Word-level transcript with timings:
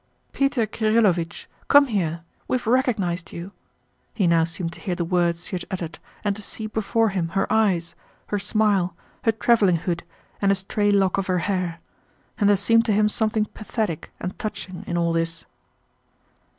"Peter 0.33 0.65
Kirílovich, 0.65 1.45
come 1.67 1.85
here! 1.85 2.21
We 2.47 2.57
have 2.57 2.65
recognized 2.65 3.31
you," 3.31 3.51
he 4.15 4.25
now 4.25 4.45
seemed 4.45 4.73
to 4.73 4.79
hear 4.79 4.95
the 4.95 5.05
words 5.05 5.45
she 5.45 5.55
had 5.55 5.65
uttered 5.69 5.99
and 6.23 6.35
to 6.35 6.41
see 6.41 6.65
before 6.65 7.09
him 7.09 7.27
her 7.37 7.45
eyes, 7.53 7.93
her 8.29 8.39
smile, 8.39 8.95
her 9.25 9.31
traveling 9.31 9.75
hood, 9.75 10.01
and 10.41 10.51
a 10.51 10.55
stray 10.55 10.89
lock 10.89 11.19
of 11.19 11.27
her 11.27 11.37
hair... 11.45 11.79
and 12.39 12.49
there 12.49 12.57
seemed 12.57 12.85
to 12.85 12.93
him 12.93 13.07
something 13.09 13.45
pathetic 13.53 14.09
and 14.19 14.39
touching 14.39 14.83
in 14.87 14.97
all 14.97 15.13
this. 15.13 15.45